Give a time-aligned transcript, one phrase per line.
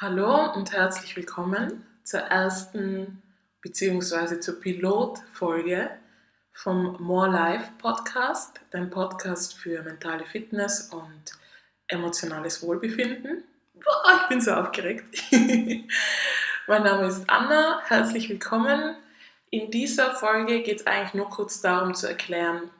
[0.00, 3.20] Hallo und herzlich willkommen zur ersten
[3.62, 4.38] bzw.
[4.38, 5.90] zur Pilotfolge
[6.52, 11.32] vom More Life Podcast, dein Podcast für mentale Fitness und
[11.88, 13.42] emotionales Wohlbefinden.
[13.74, 15.20] Boah, ich bin so aufgeregt.
[16.68, 18.94] mein Name ist Anna, herzlich willkommen.
[19.50, 22.70] In dieser Folge geht es eigentlich nur kurz darum zu erklären,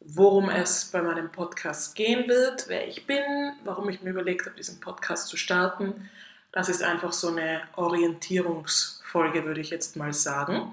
[0.00, 4.56] worum es bei meinem Podcast gehen wird, wer ich bin, warum ich mir überlegt habe,
[4.56, 6.08] diesen Podcast zu starten
[6.54, 10.72] das ist einfach so eine Orientierungsfolge, würde ich jetzt mal sagen.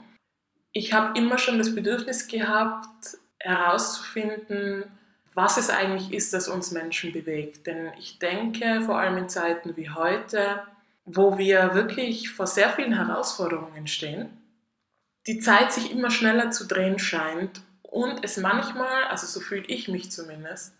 [0.74, 4.86] Ich habe immer schon das Bedürfnis gehabt, herauszufinden,
[5.34, 7.66] was es eigentlich ist, das uns Menschen bewegt.
[7.66, 10.62] Denn ich denke, vor allem in Zeiten wie heute,
[11.06, 14.30] wo wir wirklich vor sehr vielen Herausforderungen stehen,
[15.26, 19.88] die Zeit sich immer schneller zu drehen scheint und es manchmal, also so fühle ich
[19.88, 20.76] mich zumindest,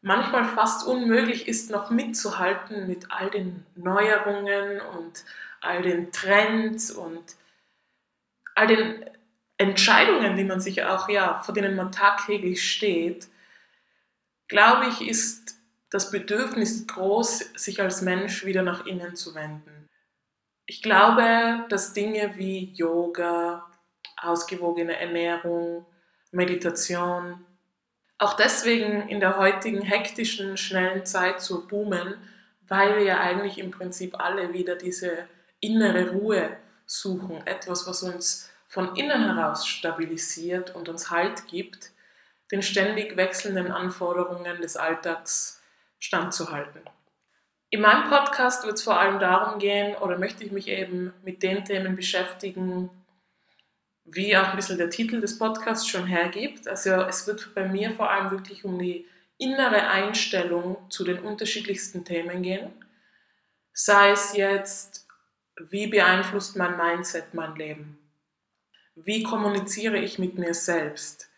[0.00, 5.24] manchmal fast unmöglich ist, noch mitzuhalten mit all den Neuerungen und
[5.60, 7.36] all den Trends und
[8.54, 9.04] all den
[9.56, 13.28] Entscheidungen, die man sich auch, ja, vor denen man tagtäglich steht,
[14.46, 15.56] glaube ich, ist
[15.90, 19.88] das Bedürfnis groß, sich als Mensch wieder nach innen zu wenden.
[20.66, 23.66] Ich glaube, dass Dinge wie Yoga,
[24.16, 25.86] ausgewogene Ernährung,
[26.30, 27.44] Meditation,
[28.18, 32.14] auch deswegen in der heutigen hektischen, schnellen Zeit so boomen,
[32.66, 35.26] weil wir ja eigentlich im Prinzip alle wieder diese
[35.60, 36.50] innere Ruhe
[36.84, 41.90] suchen, etwas, was uns von innen heraus stabilisiert und uns Halt gibt,
[42.50, 45.62] den ständig wechselnden Anforderungen des Alltags
[45.98, 46.82] standzuhalten.
[47.70, 51.42] In meinem Podcast wird es vor allem darum gehen, oder möchte ich mich eben mit
[51.42, 52.90] den Themen beschäftigen,
[54.10, 56.68] wie auch ein bisschen der Titel des Podcasts schon hergibt.
[56.68, 59.06] Also es wird bei mir vor allem wirklich um die
[59.38, 62.72] innere Einstellung zu den unterschiedlichsten Themen gehen.
[63.72, 65.06] Sei es jetzt,
[65.70, 67.98] wie beeinflusst mein Mindset mein Leben?
[68.94, 71.30] Wie kommuniziere ich mit mir selbst?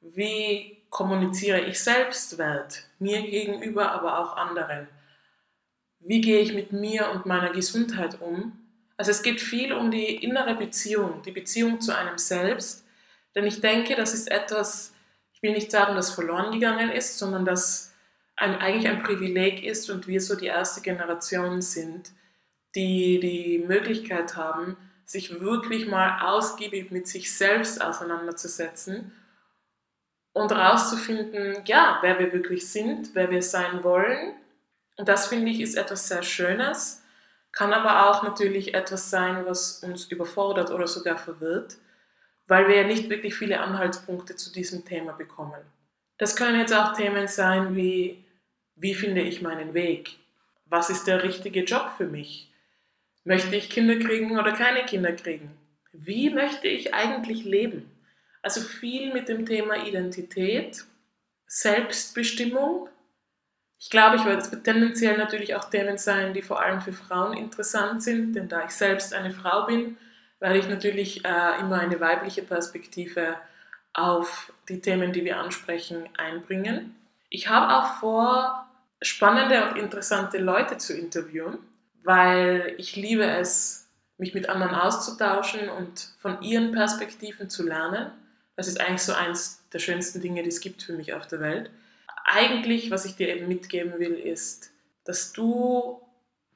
[0.00, 4.88] Wie kommuniziere ich Selbstwert mir gegenüber, aber auch anderen?
[6.00, 8.63] Wie gehe ich mit mir und meiner Gesundheit um?
[8.96, 12.84] Also es geht viel um die innere Beziehung, die Beziehung zu einem selbst.
[13.34, 14.94] Denn ich denke, das ist etwas,
[15.32, 17.92] ich will nicht sagen, das verloren gegangen ist, sondern dass
[18.36, 22.10] ein, eigentlich ein Privileg ist und wir so die erste Generation sind,
[22.74, 29.12] die die Möglichkeit haben, sich wirklich mal ausgiebig mit sich selbst auseinanderzusetzen
[30.32, 34.34] und herauszufinden, ja, wer wir wirklich sind, wer wir sein wollen.
[34.96, 37.03] Und das finde ich ist etwas sehr Schönes
[37.54, 41.76] kann aber auch natürlich etwas sein, was uns überfordert oder sogar verwirrt,
[42.48, 45.62] weil wir ja nicht wirklich viele Anhaltspunkte zu diesem Thema bekommen.
[46.18, 48.24] Das können jetzt auch Themen sein wie,
[48.74, 50.16] wie finde ich meinen Weg?
[50.66, 52.52] Was ist der richtige Job für mich?
[53.22, 55.56] Möchte ich Kinder kriegen oder keine Kinder kriegen?
[55.92, 57.90] Wie möchte ich eigentlich leben?
[58.42, 60.84] Also viel mit dem Thema Identität,
[61.46, 62.88] Selbstbestimmung
[63.84, 68.02] ich glaube, ich werde tendenziell natürlich auch Themen sein, die vor allem für Frauen interessant
[68.02, 69.98] sind, denn da ich selbst eine Frau bin,
[70.40, 73.36] werde ich natürlich äh, immer eine weibliche Perspektive
[73.92, 76.96] auf die Themen, die wir ansprechen, einbringen.
[77.28, 78.66] Ich habe auch vor,
[79.02, 81.58] spannende und interessante Leute zu interviewen,
[82.04, 83.86] weil ich liebe es,
[84.16, 88.12] mich mit anderen auszutauschen und von ihren Perspektiven zu lernen.
[88.56, 91.40] Das ist eigentlich so eins der schönsten Dinge, die es gibt für mich auf der
[91.40, 91.70] Welt
[92.24, 94.72] eigentlich, was ich dir eben mitgeben will, ist,
[95.04, 96.00] dass du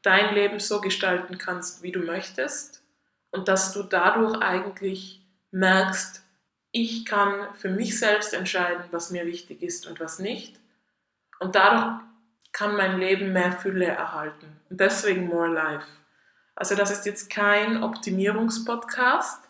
[0.03, 2.83] dein Leben so gestalten kannst, wie du möchtest
[3.31, 5.21] und dass du dadurch eigentlich
[5.51, 6.23] merkst,
[6.71, 10.59] ich kann für mich selbst entscheiden, was mir wichtig ist und was nicht.
[11.41, 12.03] Und dadurch
[12.53, 14.61] kann mein Leben mehr Fülle erhalten.
[14.69, 15.87] Und deswegen More Life.
[16.55, 19.45] Also das ist jetzt kein Optimierungspodcast.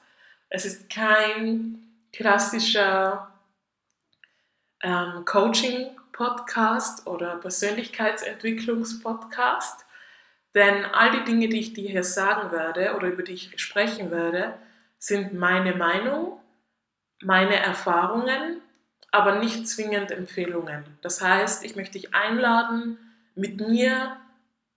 [0.50, 3.32] Es ist kein klassischer
[4.82, 9.86] ähm, Coaching Podcast oder Persönlichkeitsentwicklungspodcast.
[10.52, 14.10] Denn all die Dinge, die ich dir hier sagen werde oder über die ich sprechen
[14.10, 14.58] werde,
[14.98, 16.40] sind meine Meinung,
[17.22, 18.60] meine Erfahrungen,
[19.12, 20.84] aber nicht zwingend Empfehlungen.
[21.02, 22.98] Das heißt, ich möchte dich einladen,
[23.36, 24.16] mit mir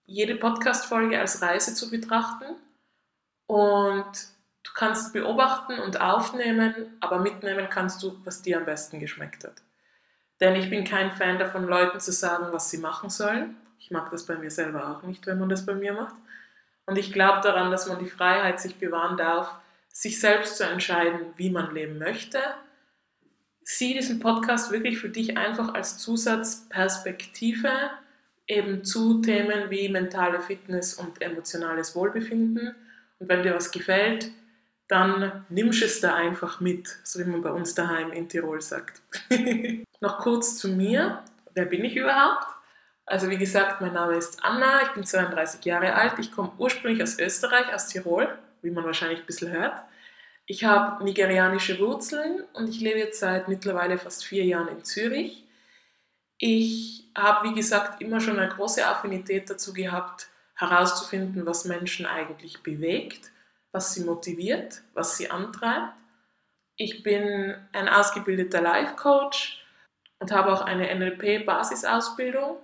[0.06, 2.46] jede Podcast-Folge als Reise zu betrachten
[3.48, 4.12] und
[4.62, 9.56] du kannst beobachten und aufnehmen, aber mitnehmen kannst du, was dir am besten geschmeckt hat.
[10.42, 13.56] Denn ich bin kein Fan davon, Leuten zu sagen, was sie machen sollen.
[13.80, 16.16] Ich mag das bei mir selber auch nicht, wenn man das bei mir macht.
[16.88, 19.54] Und ich glaube daran, dass man die Freiheit sich bewahren darf,
[19.90, 22.40] sich selbst zu entscheiden, wie man leben möchte.
[23.64, 27.70] Sieh diesen Podcast wirklich für dich einfach als Zusatzperspektive
[28.48, 32.76] eben zu Themen wie mentale Fitness und emotionales Wohlbefinden.
[33.20, 34.32] Und wenn dir was gefällt,
[34.92, 39.02] dann nimmst es da einfach mit, so wie man bei uns daheim in Tirol sagt.
[40.02, 41.24] Noch kurz zu mir.
[41.54, 42.46] Wer bin ich überhaupt?
[43.06, 47.02] Also wie gesagt, mein Name ist Anna, ich bin 32 Jahre alt, ich komme ursprünglich
[47.02, 49.82] aus Österreich, aus Tirol, wie man wahrscheinlich ein bisschen hört.
[50.46, 55.46] Ich habe nigerianische Wurzeln und ich lebe jetzt seit mittlerweile fast vier Jahren in Zürich.
[56.38, 62.62] Ich habe, wie gesagt, immer schon eine große Affinität dazu gehabt, herauszufinden, was Menschen eigentlich
[62.62, 63.32] bewegt,
[63.72, 65.94] was sie motiviert, was sie antreibt.
[66.76, 69.64] Ich bin ein ausgebildeter Life Coach
[70.20, 72.58] und habe auch eine NLP-Basisausbildung.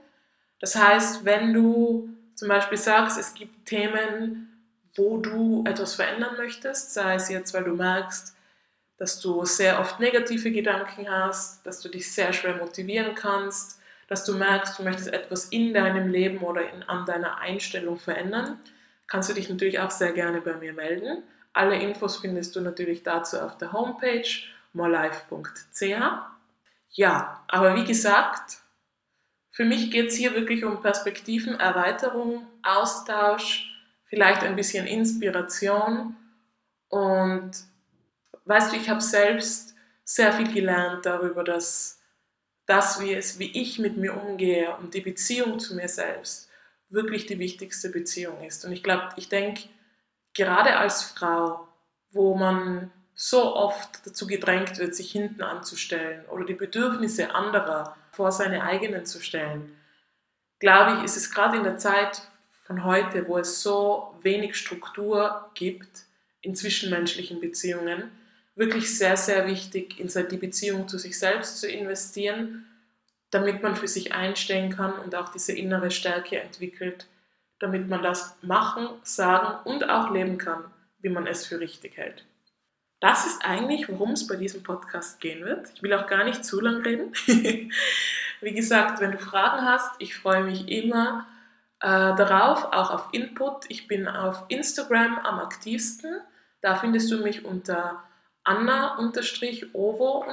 [0.60, 4.48] Das heißt, wenn du zum Beispiel sagst, es gibt Themen,
[4.96, 8.36] wo du etwas verändern möchtest, sei es jetzt, weil du merkst,
[8.98, 14.26] dass du sehr oft negative Gedanken hast, dass du dich sehr schwer motivieren kannst, dass
[14.26, 18.60] du merkst, du möchtest etwas in deinem Leben oder in, an deiner Einstellung verändern,
[19.08, 21.24] kannst du dich natürlich auch sehr gerne bei mir melden.
[21.54, 24.28] Alle Infos findest du natürlich dazu auf der Homepage
[24.74, 25.82] morelife.ch.
[26.92, 28.60] Ja, aber wie gesagt,
[29.52, 33.72] für mich geht es hier wirklich um Perspektiven, Erweiterung, Austausch,
[34.06, 36.16] vielleicht ein bisschen Inspiration.
[36.90, 37.52] Und
[38.46, 42.00] weißt du, ich habe selbst sehr viel gelernt darüber, dass
[42.66, 46.47] das, wie, es, wie ich mit mir umgehe und die Beziehung zu mir selbst
[46.90, 48.66] wirklich die wichtigste Beziehung ist.
[48.66, 49.64] Und ich glaube, ich denke,
[50.34, 51.68] gerade als Frau,
[52.12, 58.32] wo man so oft dazu gedrängt wird, sich hinten anzustellen oder die Bedürfnisse anderer vor
[58.32, 59.76] seine eigenen zu stellen,
[60.60, 62.22] glaube ich, ist es gerade in der Zeit
[62.66, 66.06] von heute, wo es so wenig Struktur gibt
[66.42, 68.12] in zwischenmenschlichen Beziehungen,
[68.56, 72.66] wirklich sehr, sehr wichtig, in die Beziehung zu sich selbst zu investieren,
[73.32, 77.08] damit man für sich einstehen kann und auch diese innere Stärke entwickelt,
[77.60, 80.64] damit man das machen, sagen und auch leben kann,
[81.00, 82.26] wie man es für richtig hält.
[83.00, 85.70] Das ist eigentlich, worum es bei diesem Podcast gehen wird.
[85.76, 87.14] Ich will auch gar nicht zu lang reden.
[88.42, 91.28] wie gesagt, wenn du Fragen hast, ich freue mich immer
[91.80, 93.66] äh, darauf, auch auf Input.
[93.70, 96.22] Ich bin auf Instagram am aktivsten.
[96.62, 98.04] Da findest du mich unter
[98.44, 100.26] anna-ovo-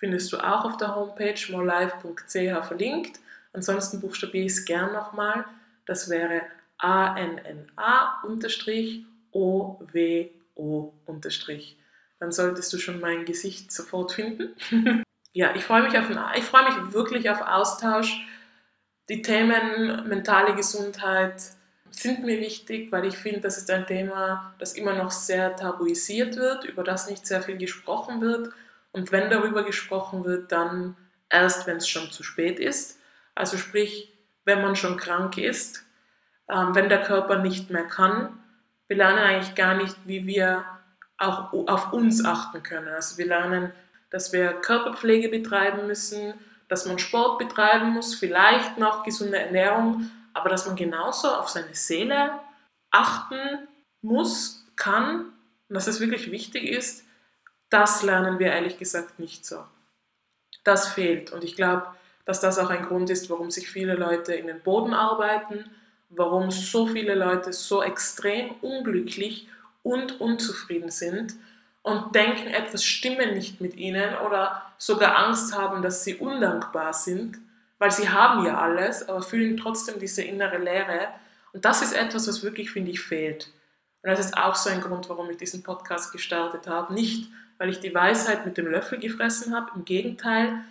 [0.00, 3.20] findest du auch auf der Homepage morelife.ch verlinkt.
[3.52, 5.44] Ansonsten buchstabiere ich es gern nochmal.
[5.86, 6.42] Das wäre
[6.78, 7.72] A-N-N-A-O-W-O-.
[12.18, 14.56] Dann solltest du schon mein Gesicht sofort finden.
[15.32, 18.26] ja, ich freue mich, auf, ich freue mich wirklich auf Austausch
[19.10, 21.42] die Themen mentale Gesundheit
[21.90, 26.36] sind mir wichtig, weil ich finde, das ist ein Thema, das immer noch sehr tabuisiert
[26.36, 28.50] wird, über das nicht sehr viel gesprochen wird.
[28.92, 30.96] Und wenn darüber gesprochen wird, dann
[31.28, 32.98] erst, wenn es schon zu spät ist.
[33.34, 34.12] Also sprich,
[34.44, 35.84] wenn man schon krank ist,
[36.48, 38.38] ähm, wenn der Körper nicht mehr kann.
[38.88, 40.64] Wir lernen eigentlich gar nicht, wie wir
[41.18, 42.88] auch auf uns achten können.
[42.88, 43.72] Also wir lernen,
[44.10, 46.34] dass wir Körperpflege betreiben müssen,
[46.68, 51.74] dass man Sport betreiben muss, vielleicht noch gesunde Ernährung, aber dass man genauso auf seine
[51.74, 52.32] Seele
[52.90, 53.68] achten
[54.02, 55.32] muss, kann
[55.68, 57.04] und dass es wirklich wichtig ist,
[57.70, 59.64] das lernen wir ehrlich gesagt nicht so.
[60.64, 61.86] Das fehlt und ich glaube,
[62.24, 65.64] dass das auch ein Grund ist, warum sich viele Leute in den Boden arbeiten,
[66.10, 69.48] warum so viele Leute so extrem unglücklich
[69.82, 71.34] und unzufrieden sind
[71.82, 77.38] und denken, etwas stimme nicht mit ihnen oder sogar Angst haben, dass sie undankbar sind,
[77.78, 81.08] weil sie haben ja alles, aber fühlen trotzdem diese innere Leere.
[81.52, 83.48] Und das ist etwas, was wirklich, finde ich, fehlt.
[84.02, 86.92] Und das ist auch so ein Grund, warum ich diesen Podcast gestartet habe.
[86.92, 87.30] Nicht,
[87.60, 90.64] weil ich die Weisheit mit dem Löffel gefressen habe, im Gegenteil,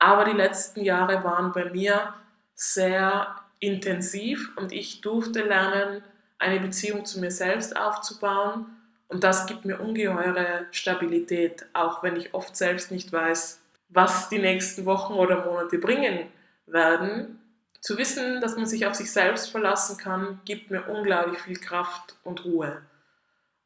[0.00, 2.14] aber die letzten Jahre waren bei mir
[2.56, 6.02] sehr intensiv und ich durfte lernen,
[6.40, 8.66] eine Beziehung zu mir selbst aufzubauen
[9.06, 14.40] und das gibt mir ungeheure Stabilität, auch wenn ich oft selbst nicht weiß, was die
[14.40, 16.26] nächsten Wochen oder Monate bringen
[16.66, 17.38] werden.
[17.80, 22.16] Zu wissen, dass man sich auf sich selbst verlassen kann, gibt mir unglaublich viel Kraft
[22.24, 22.82] und Ruhe.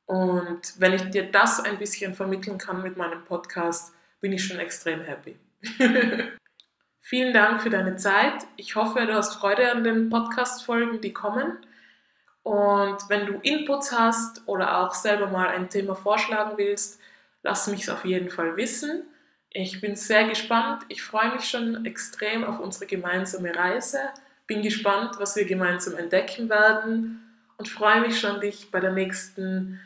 [0.07, 4.59] Und wenn ich dir das ein bisschen vermitteln kann mit meinem Podcast, bin ich schon
[4.59, 5.37] extrem happy.
[7.01, 8.47] Vielen Dank für deine Zeit.
[8.57, 11.59] Ich hoffe, du hast Freude an den Podcast-Folgen, die kommen.
[12.43, 17.01] Und wenn du Inputs hast oder auch selber mal ein Thema vorschlagen willst,
[17.43, 19.05] lass mich es auf jeden Fall wissen.
[19.51, 20.83] Ich bin sehr gespannt.
[20.89, 24.01] Ich freue mich schon extrem auf unsere gemeinsame Reise.
[24.47, 27.21] Bin gespannt, was wir gemeinsam entdecken werden
[27.57, 29.81] und freue mich schon, dich bei der nächsten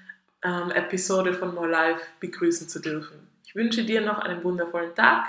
[0.45, 3.29] ähm, Episode von More Life begrüßen zu dürfen.
[3.45, 5.27] Ich wünsche dir noch einen wundervollen Tag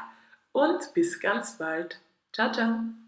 [0.52, 2.00] und bis ganz bald.
[2.32, 3.01] Ciao, ciao.